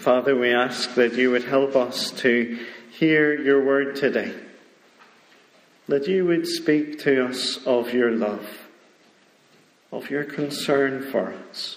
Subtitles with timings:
[0.00, 2.58] Father, we ask that you would help us to
[2.90, 4.34] hear your word today,
[5.88, 8.66] that you would speak to us of your love,
[9.92, 11.76] of your concern for us.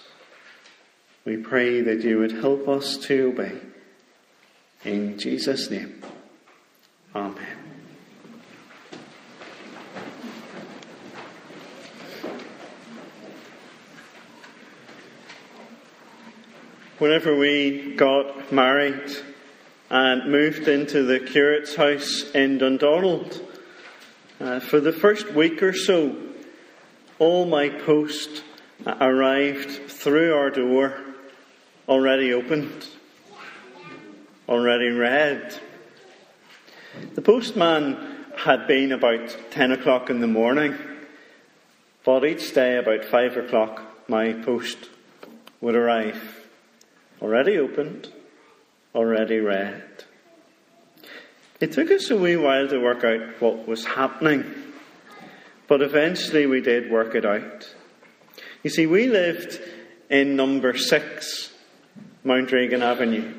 [1.25, 3.57] We pray that you would help us to obey.
[4.85, 6.01] In Jesus' name,
[7.13, 7.63] Amen.
[17.04, 19.12] Whenever we got married
[19.90, 23.41] and moved into the curate's house in Dundonald,
[24.39, 26.16] uh, for the first week or so,
[27.20, 28.45] all my post
[29.02, 30.98] arrived through our door
[31.89, 32.88] already opened,
[34.48, 35.59] already read.
[37.15, 37.98] The postman
[38.38, 40.77] had been about 10 o'clock in the morning,
[42.05, 44.77] but each day about 5 o'clock my post
[45.59, 46.42] would arrive
[47.23, 48.12] already opened,
[48.94, 49.82] already read.
[51.62, 54.43] It took us a wee while to work out what was happening,
[55.70, 57.74] but eventually we did work it out.
[58.62, 59.62] You see, we lived
[60.10, 61.54] in number six,
[62.26, 63.34] Mount Regan Avenue.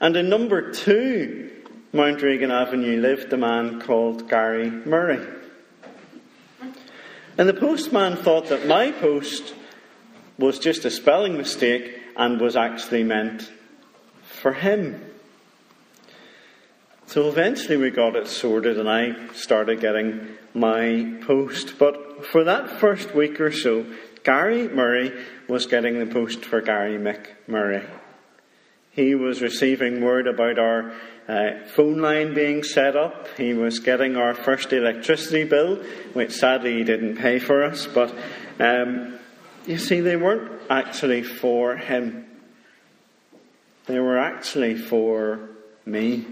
[0.00, 1.50] And in number two,
[1.92, 5.26] Mount Regan Avenue, lived a man called Gary Murray.
[7.36, 9.54] And the postman thought that my post
[10.38, 13.50] was just a spelling mistake and was actually meant
[14.22, 15.04] for him.
[17.06, 21.78] So eventually we got it sorted and I started getting my post.
[21.78, 23.84] But for that first week or so,
[24.22, 25.12] Gary Murray
[25.48, 27.84] was getting the post for Gary McMurray.
[28.92, 30.92] He was receiving word about our
[31.28, 33.28] uh, phone line being set up.
[33.36, 35.76] He was getting our first electricity bill,
[36.12, 37.86] which sadly he didn't pay for us.
[37.86, 38.14] But
[38.58, 39.18] um,
[39.66, 42.26] you see, they weren't actually for him,
[43.86, 45.48] they were actually for
[45.84, 46.26] me.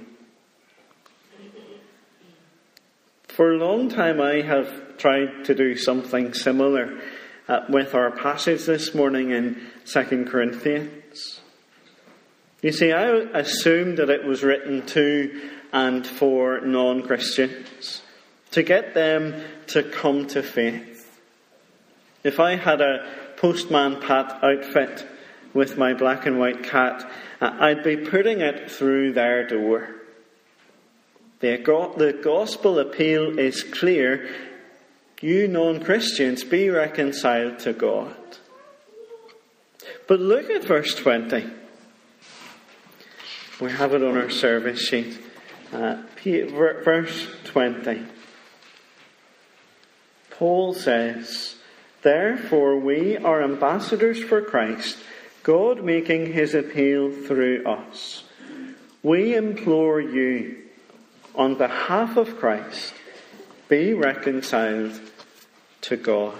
[3.26, 7.00] For a long time, I have tried to do something similar
[7.48, 11.40] uh, with our passage this morning in 2 Corinthians.
[12.62, 18.02] You see, I assumed that it was written to and for non Christians,
[18.52, 20.97] to get them to come to faith.
[22.28, 23.06] If I had a
[23.38, 25.08] postman Pat outfit
[25.54, 29.88] with my black and white cat, I'd be putting it through their door.
[31.40, 34.28] The gospel appeal is clear.
[35.22, 38.14] You non Christians, be reconciled to God.
[40.06, 41.48] But look at verse 20.
[43.58, 45.18] We have it on our service sheet.
[45.72, 48.04] Uh, verse 20.
[50.28, 51.57] Paul says,
[52.02, 54.98] Therefore, we are ambassadors for Christ,
[55.42, 58.24] God making his appeal through us.
[59.02, 60.64] We implore you,
[61.34, 62.94] on behalf of Christ,
[63.68, 65.00] be reconciled
[65.82, 66.38] to God.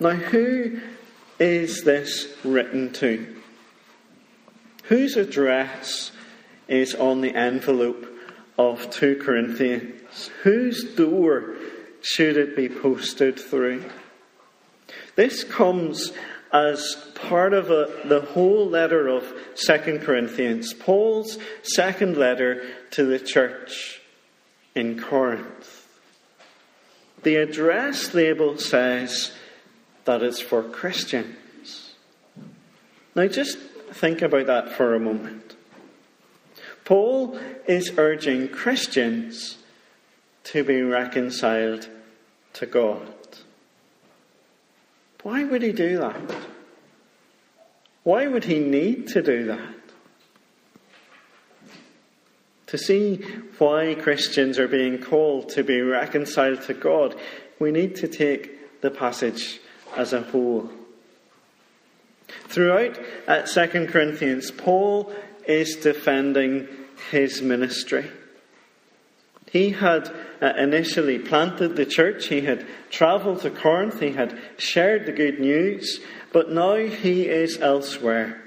[0.00, 0.80] Now, who
[1.38, 3.36] is this written to?
[4.84, 6.10] Whose address
[6.66, 8.06] is on the envelope
[8.58, 10.30] of 2 Corinthians?
[10.42, 11.56] Whose door
[12.02, 13.84] should it be posted through?
[15.14, 16.12] This comes
[16.52, 23.18] as part of a, the whole letter of Second Corinthians, Paul's second letter to the
[23.18, 24.02] church
[24.74, 25.88] in Corinth.
[27.22, 29.32] The address label says
[30.04, 31.94] that it's for Christians.
[33.14, 35.56] Now, just think about that for a moment.
[36.84, 39.58] Paul is urging Christians
[40.52, 41.88] to be reconciled
[42.52, 43.08] to God.
[45.22, 46.20] Why would he do that?
[48.02, 49.74] Why would he need to do that?
[52.66, 53.16] To see
[53.56, 57.18] why Christians are being called to be reconciled to God,
[57.58, 59.58] we need to take the passage
[59.96, 60.70] as a whole.
[62.48, 65.14] Throughout at 2 Corinthians, Paul
[65.46, 66.68] is defending
[67.10, 68.10] his ministry.
[69.52, 70.08] He had
[70.40, 75.38] uh, initially planted the church, he had travelled to Corinth, he had shared the good
[75.38, 76.00] news,
[76.32, 78.42] but now he is elsewhere.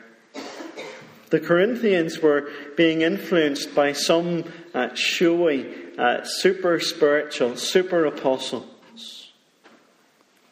[1.30, 9.32] The Corinthians were being influenced by some uh, showy, uh, super spiritual, super apostles.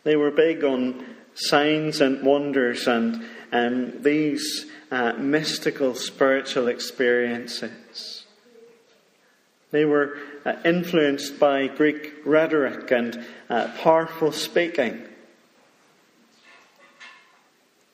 [0.03, 1.03] They were big on
[1.33, 8.25] signs and wonders and um, these uh, mystical spiritual experiences.
[9.71, 15.01] They were uh, influenced by Greek rhetoric and uh, powerful speaking.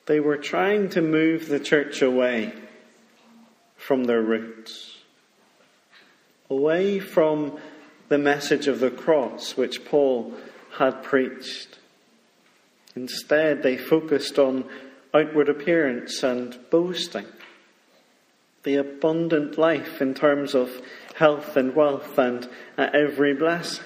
[0.06, 2.52] They were trying to move the church away
[3.76, 4.98] from their roots,
[6.48, 7.58] away from
[8.08, 10.34] the message of the cross which Paul
[10.78, 11.78] had preached.
[12.96, 14.64] Instead, they focused on
[15.14, 17.26] outward appearance and boasting,
[18.62, 20.70] the abundant life in terms of
[21.16, 23.84] health and wealth and uh, every blessing.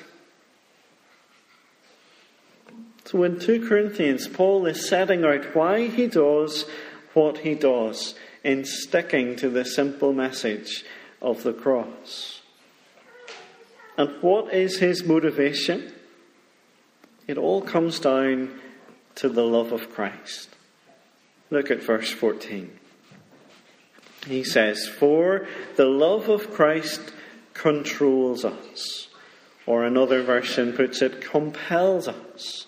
[3.04, 6.64] So in 2 Corinthians, Paul is setting out why he does
[7.12, 10.84] what he does in sticking to the simple message
[11.22, 12.40] of the cross.
[13.96, 15.92] And what is his motivation?
[17.26, 18.58] It all comes down
[19.16, 20.48] to the love of Christ.
[21.50, 22.80] Look at verse 14.
[24.26, 27.12] He says, For the love of Christ
[27.52, 29.08] controls us.
[29.66, 32.66] Or another version puts it, compels us.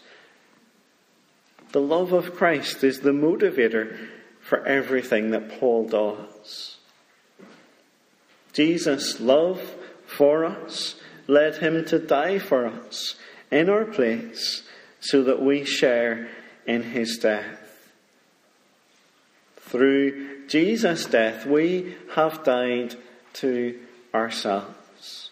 [1.72, 4.08] The love of Christ is the motivator
[4.40, 6.76] for everything that Paul does.
[8.52, 9.74] Jesus' love
[10.06, 10.94] for us
[11.26, 13.16] led him to die for us
[13.50, 14.62] in our place
[15.00, 16.28] so that we share
[16.66, 17.65] in his death.
[19.76, 22.94] Through Jesus' death, we have died
[23.34, 23.78] to
[24.14, 25.30] ourselves.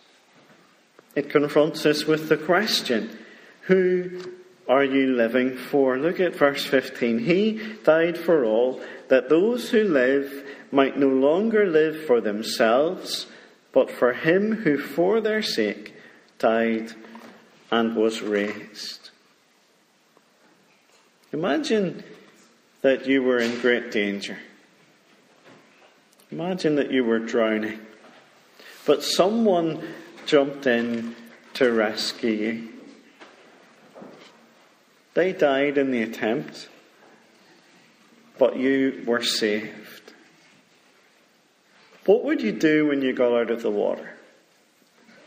[1.14, 3.18] It confronts us with the question
[3.62, 4.34] who
[4.68, 5.96] are you living for?
[5.96, 7.20] Look at verse 15.
[7.20, 13.26] He died for all, that those who live might no longer live for themselves,
[13.72, 15.94] but for him who for their sake
[16.38, 16.92] died
[17.72, 19.08] and was raised.
[21.32, 22.04] Imagine
[22.84, 24.36] that you were in great danger.
[26.30, 27.80] Imagine that you were drowning,
[28.84, 29.88] but someone
[30.26, 31.16] jumped in
[31.54, 32.68] to rescue you.
[35.14, 36.68] They died in the attempt,
[38.36, 40.12] but you were saved.
[42.04, 44.10] What would you do when you got out of the water?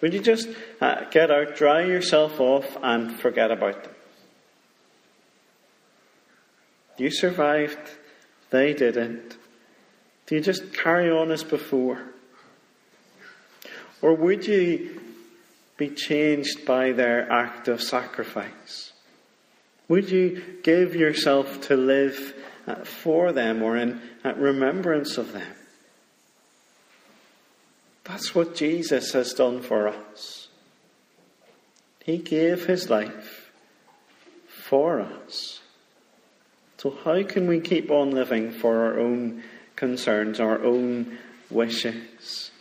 [0.01, 0.47] Would you just
[0.79, 3.96] uh, get out, dry yourself off, and forget about them?
[6.97, 7.77] You survived,
[8.49, 9.37] they didn't.
[10.25, 12.01] Do you just carry on as before?
[14.01, 14.99] Or would you
[15.77, 18.93] be changed by their act of sacrifice?
[19.87, 22.33] Would you give yourself to live
[22.67, 25.53] uh, for them or in uh, remembrance of them?
[28.03, 30.47] That's what Jesus has done for us.
[32.03, 33.51] He gave his life
[34.47, 35.59] for us.
[36.77, 39.43] So, how can we keep on living for our own
[39.75, 41.17] concerns, our own
[41.49, 42.51] wishes?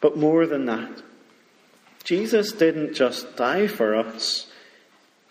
[0.00, 1.02] But more than that,
[2.04, 4.46] Jesus didn't just die for us,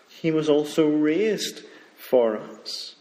[0.08, 1.62] he was also raised
[1.96, 2.94] for us.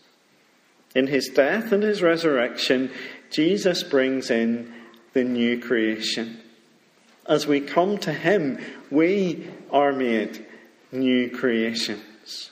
[0.95, 2.91] In his death and his resurrection,
[3.29, 4.73] Jesus brings in
[5.13, 6.39] the new creation.
[7.27, 8.59] As we come to him,
[8.89, 10.45] we are made
[10.91, 12.51] new creations.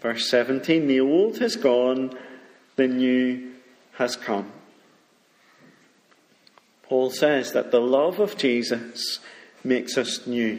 [0.00, 2.16] Verse 17 The old has gone,
[2.76, 3.52] the new
[3.94, 4.50] has come.
[6.82, 9.20] Paul says that the love of Jesus
[9.62, 10.58] makes us new.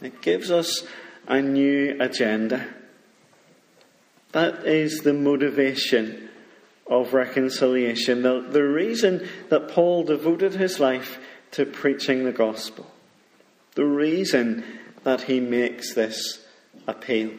[0.00, 0.86] It gives us
[1.28, 2.66] a new agenda.
[4.32, 6.28] That is the motivation
[6.86, 11.18] of reconciliation, the, the reason that Paul devoted his life
[11.52, 12.90] to preaching the gospel,
[13.74, 14.64] the reason
[15.04, 16.44] that he makes this
[16.86, 17.30] appeal.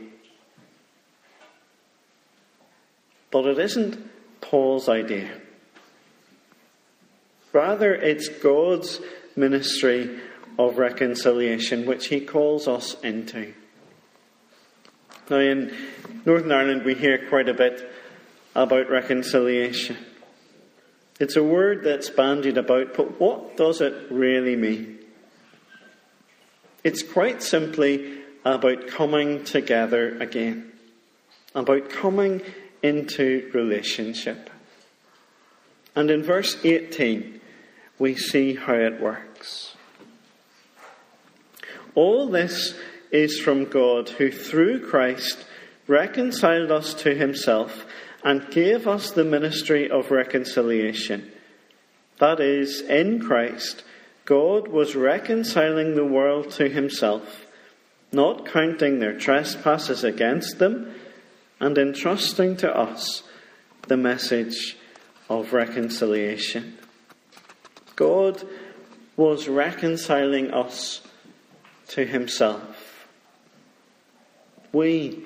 [3.31, 4.09] But it isn't
[4.41, 5.31] Paul's idea.
[7.53, 9.01] Rather, it's God's
[9.35, 10.19] ministry
[10.59, 13.53] of reconciliation which he calls us into.
[15.29, 15.73] Now, in
[16.25, 17.89] Northern Ireland, we hear quite a bit
[18.53, 19.97] about reconciliation.
[21.19, 24.99] It's a word that's bandied about, but what does it really mean?
[26.83, 30.71] It's quite simply about coming together again,
[31.53, 32.41] about coming
[32.83, 34.49] into relationship.
[35.95, 37.41] And in verse 18,
[37.99, 39.75] we see how it works.
[41.93, 42.75] All this
[43.11, 45.45] is from God, who through Christ
[45.87, 47.85] reconciled us to himself
[48.23, 51.31] and gave us the ministry of reconciliation.
[52.19, 53.83] That is, in Christ,
[54.25, 57.45] God was reconciling the world to himself,
[58.11, 60.93] not counting their trespasses against them,
[61.61, 63.23] and entrusting to us
[63.87, 64.77] the message
[65.29, 66.77] of reconciliation.
[67.95, 68.43] God
[69.15, 71.01] was reconciling us
[71.89, 73.07] to himself.
[74.73, 75.23] We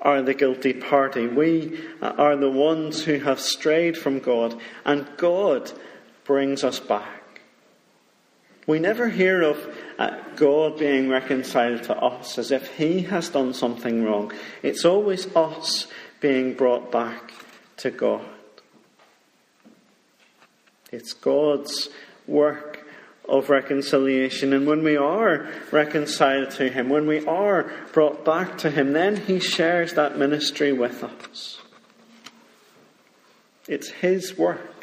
[0.00, 1.26] are the guilty party.
[1.26, 5.72] We are the ones who have strayed from God, and God
[6.24, 7.17] brings us back.
[8.68, 13.54] We never hear of uh, God being reconciled to us as if He has done
[13.54, 14.30] something wrong.
[14.62, 15.86] It's always us
[16.20, 17.32] being brought back
[17.78, 18.26] to God.
[20.92, 21.88] It's God's
[22.26, 22.86] work
[23.26, 24.52] of reconciliation.
[24.52, 29.16] And when we are reconciled to Him, when we are brought back to Him, then
[29.16, 31.58] He shares that ministry with us.
[33.66, 34.77] It's His work.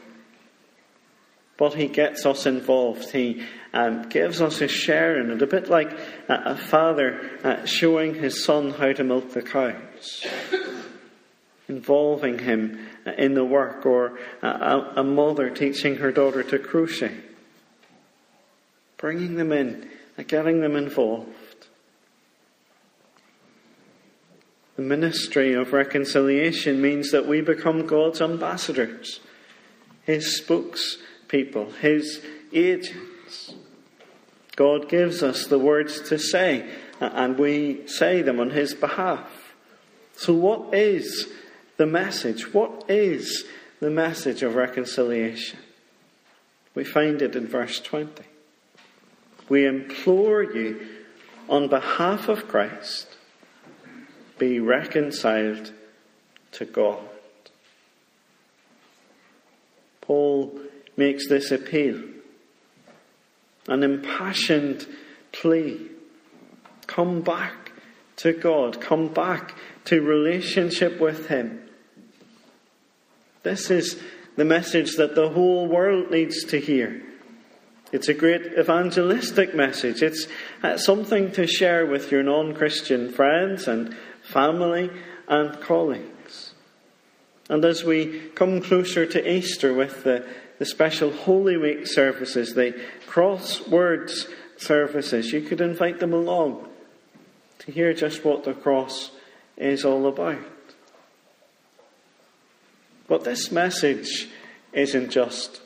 [1.57, 3.11] But He gets us involved.
[3.11, 5.97] He um, gives us a share in it, a bit like
[6.27, 10.25] a, father uh, showing his son how to milk the cows.
[11.67, 17.21] Involving him in the work, or a, a mother teaching her daughter to crochet
[18.97, 21.67] bringing them in and getting them involved.
[24.75, 29.19] The ministry of reconciliation means that we become God's ambassadors,
[30.03, 30.35] His
[31.27, 32.21] spokespeople, His
[32.53, 33.53] agents.
[34.55, 39.53] God gives us the words to say, and we say them on His behalf.
[40.15, 41.27] So, what is
[41.77, 42.53] the message?
[42.53, 43.45] What is
[43.79, 45.59] the message of reconciliation?
[46.73, 48.23] We find it in verse 20.
[49.49, 50.87] We implore you
[51.47, 53.07] on behalf of Christ,
[54.39, 55.71] be reconciled
[56.53, 56.99] to God.
[60.01, 60.59] Paul
[60.97, 62.01] makes this appeal,
[63.67, 64.87] an impassioned
[65.31, 65.89] plea.
[66.87, 67.71] Come back
[68.17, 71.61] to God, come back to relationship with Him.
[73.43, 74.01] This is
[74.35, 77.01] the message that the whole world needs to hear.
[77.91, 80.01] It's a great evangelistic message.
[80.01, 80.27] It's
[80.63, 84.89] uh, something to share with your non Christian friends and family
[85.27, 86.53] and colleagues.
[87.47, 92.79] And as we come closer to Easter with the, the special Holy Week services, the
[93.07, 96.67] cross words services, you could invite them along
[97.59, 99.11] to hear just what the cross
[99.57, 100.37] is all about.
[103.07, 104.29] But this message
[104.73, 105.61] isn't just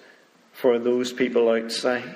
[0.51, 2.15] for those people outside.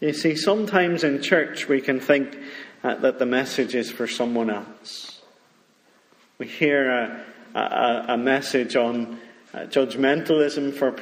[0.00, 2.36] You see, sometimes in church we can think
[2.82, 5.20] that the message is for someone else.
[6.38, 9.20] We hear a, a, a message on
[9.54, 10.96] uh, judgmentalism, for,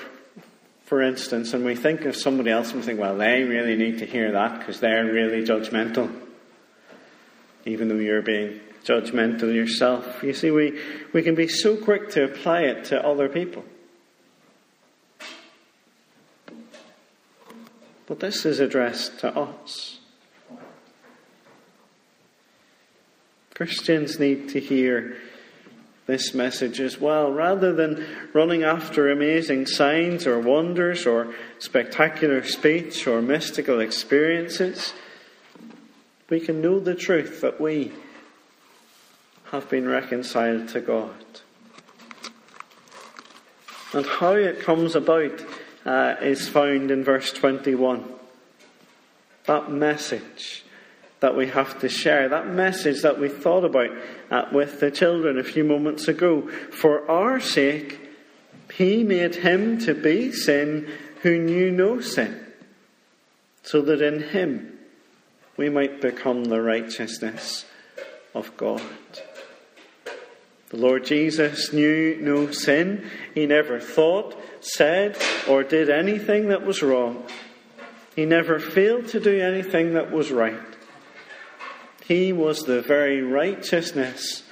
[0.85, 3.99] for instance, and we think of somebody else and we think, well, they really need
[3.99, 6.13] to hear that because they're really judgmental,
[7.65, 10.23] even though you're being judgmental yourself.
[10.23, 10.81] You see, we,
[11.13, 13.65] we can be so quick to apply it to other people.
[18.07, 20.01] But this is addressed to us.
[23.55, 25.17] Christians need to hear
[26.11, 27.33] this message as well.
[27.33, 34.93] Rather than running after amazing signs or wonders or spectacular speech or mystical experiences,
[36.29, 37.93] we can know the truth that we
[39.51, 41.15] have been reconciled to God.
[43.93, 45.45] And how it comes about
[45.85, 48.05] uh, is found in verse 21.
[49.47, 50.65] That message
[51.21, 53.91] that we have to share, that message that we thought about
[54.31, 56.49] uh, with the children a few moments ago.
[56.71, 58.01] For our sake,
[58.73, 60.91] he made him to be sin
[61.23, 62.47] who knew no sin,
[63.63, 64.79] so that in him
[65.57, 67.67] we might become the righteousness
[68.35, 68.83] of God.
[70.71, 73.11] The Lord Jesus knew no sin.
[73.35, 75.19] He never thought, said,
[75.49, 77.25] or did anything that was wrong.
[78.15, 80.70] He never failed to do anything that was right.
[82.11, 84.43] He was the very righteousness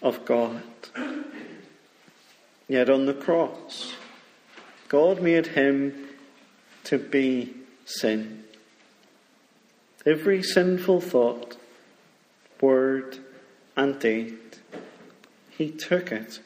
[0.00, 0.62] of God.
[2.66, 3.92] Yet on the cross,
[4.88, 6.08] God made him
[6.84, 7.52] to be
[7.84, 8.44] sin.
[10.06, 11.58] Every sinful thought,
[12.62, 13.18] word,
[13.76, 14.38] and deed
[15.50, 16.40] he took it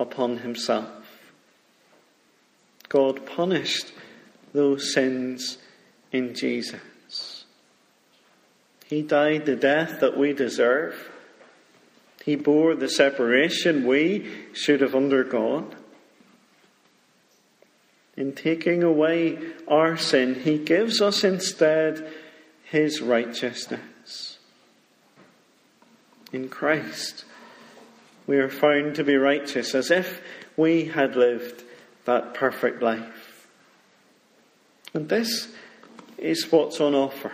[0.00, 1.18] upon himself.
[2.88, 3.92] God punished
[4.54, 5.58] those sins
[6.12, 6.80] in Jesus.
[8.92, 11.10] He died the death that we deserve.
[12.26, 15.74] He bore the separation we should have undergone.
[18.18, 22.06] In taking away our sin, He gives us instead
[22.64, 24.36] His righteousness.
[26.30, 27.24] In Christ,
[28.26, 30.20] we are found to be righteous as if
[30.54, 31.64] we had lived
[32.04, 33.48] that perfect life.
[34.92, 35.48] And this
[36.18, 37.32] is what's on offer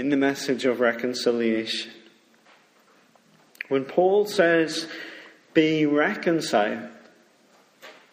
[0.00, 1.92] in the message of reconciliation.
[3.68, 4.88] When Paul says,
[5.52, 6.88] be reconciled,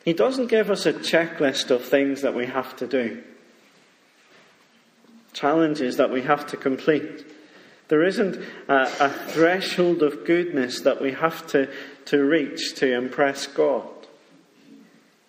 [0.03, 3.24] he doesn't give us a checklist of things that we have to do,
[5.32, 7.25] challenges that we have to complete.
[7.88, 8.36] There isn't
[8.67, 11.70] a, a threshold of goodness that we have to,
[12.08, 13.88] to reach to impress God,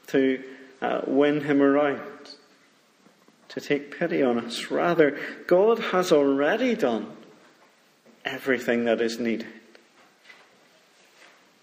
[0.08, 0.42] to
[0.82, 2.02] uh, win Him around,
[3.58, 4.70] to take pity on us.
[4.70, 7.10] Rather, God has already done
[8.24, 9.48] everything that is needed.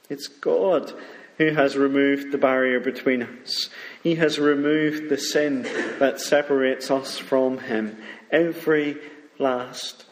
[0.09, 0.93] It's God
[1.37, 3.69] who has removed the barrier between us.
[4.03, 5.63] He has removed the sin
[5.99, 7.97] that separates us from Him.
[8.31, 8.97] Every
[9.39, 10.05] last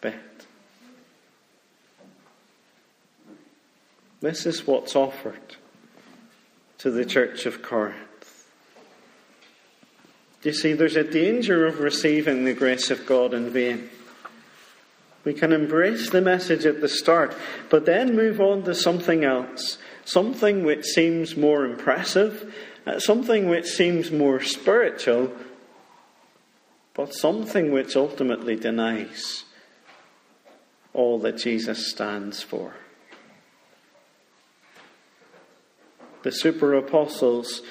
[0.00, 0.14] bit.
[4.20, 5.56] This is what's offered
[6.78, 8.09] to the church of Corinth.
[10.42, 13.90] You see, there's a danger of receiving the grace of God in vain.
[15.22, 17.36] We can embrace the message at the start,
[17.68, 22.54] but then move on to something else, something which seems more impressive,
[22.86, 25.30] uh, something which seems more spiritual,
[26.94, 29.44] but something which ultimately denies
[30.94, 32.74] all that Jesus stands for.
[36.22, 37.62] The super apostles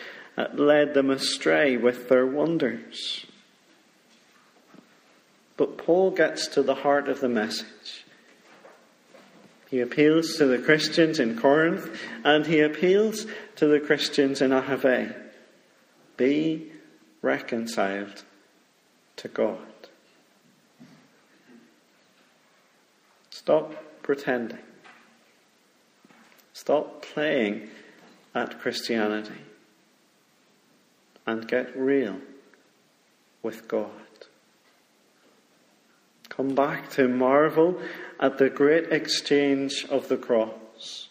[0.48, 3.25] led them astray with their wonders.
[5.58, 8.05] But Paul gets to the heart of the message.
[9.69, 13.25] He appeals to the Christians in Corinth and he appeals
[13.58, 15.13] to the Christians in Ahave.
[16.15, 16.72] Be
[17.22, 18.24] reconciled
[19.17, 19.58] to God.
[23.29, 24.60] Stop pretending.
[26.53, 27.69] Stop playing
[28.34, 29.48] at Christianity
[31.29, 32.19] and get real
[33.43, 33.91] with God.
[36.27, 37.79] Come back to marvel
[38.19, 41.09] at the great exchange of the cross.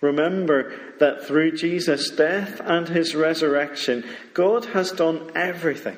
[0.00, 5.96] Remember that through Jesus' death and his resurrection, God has done everything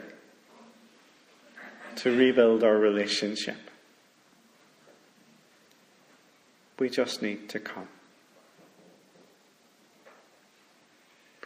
[1.96, 3.58] to rebuild our relationship.
[6.78, 7.88] We just need to come.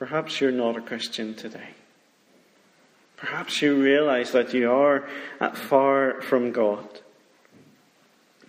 [0.02, 1.74] Perhaps you're not a Christian today.
[3.22, 5.08] Perhaps you realize that you are
[5.54, 6.88] far from God.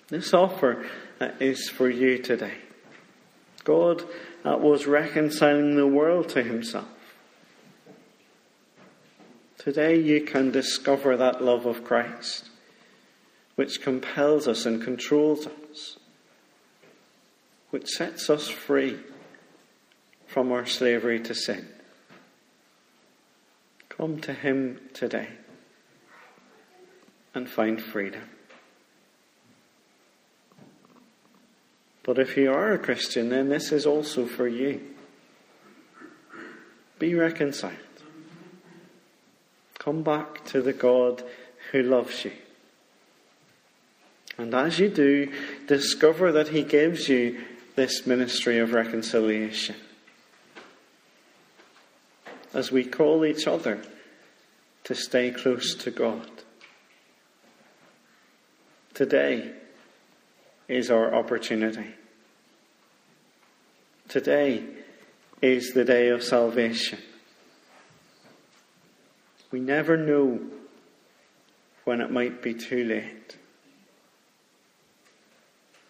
[0.07, 0.83] This offer
[1.21, 2.55] uh, is for you today.
[3.63, 4.01] God
[4.43, 6.87] uh, was reconciling the world to himself.
[9.59, 12.49] Today you can discover that love of Christ,
[13.53, 15.97] which compels us and controls us,
[17.69, 18.97] which sets us free
[20.25, 21.67] from our slavery to sin.
[23.97, 25.27] Come to Him today
[27.35, 28.23] and find freedom.
[32.03, 34.81] But if you are a Christian, then this is also for you.
[36.99, 37.77] Be reconciled.
[39.79, 41.23] Come back to the God
[41.71, 42.31] who loves you.
[44.37, 45.31] And as you do,
[45.67, 47.41] discover that He gives you
[47.75, 49.75] this ministry of reconciliation.
[52.53, 53.81] As we call each other
[54.83, 56.29] to stay close to God.
[58.93, 59.51] Today
[60.67, 61.87] is our opportunity.
[64.07, 64.63] Today
[65.41, 66.99] is the day of salvation.
[69.51, 70.39] We never know
[71.85, 73.37] when it might be too late.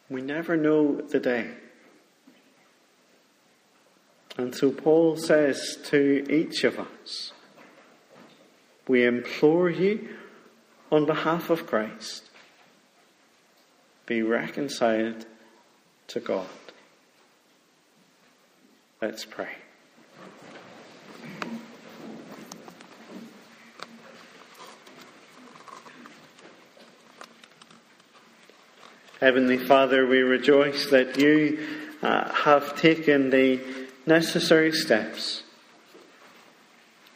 [0.09, 1.49] We never know the day.
[4.37, 7.33] And so Paul says to each of us,
[8.87, 10.09] we implore you
[10.91, 12.29] on behalf of Christ,
[14.05, 15.25] be reconciled
[16.07, 16.47] to God.
[19.01, 19.49] Let's pray.
[29.19, 31.65] Heavenly Father, we rejoice that you
[32.01, 35.43] uh, have taken the necessary steps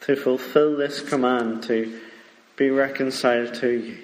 [0.02, 2.00] to fulfill this command to
[2.56, 3.98] be reconciled to you.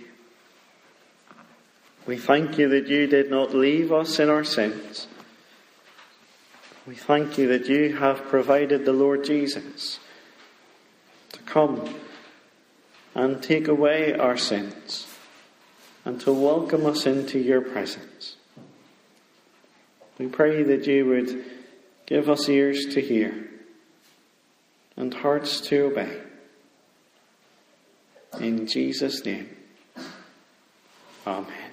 [2.06, 5.06] We thank you that you did not leave us in our sins.
[6.86, 9.98] We thank you that you have provided the Lord Jesus
[11.32, 11.94] to come
[13.14, 15.06] and take away our sins
[16.04, 18.36] and to welcome us into your presence.
[20.18, 21.44] We pray that you would
[22.06, 23.48] give us ears to hear
[24.96, 26.20] and hearts to obey.
[28.40, 29.48] In Jesus' name,
[31.26, 31.63] Amen.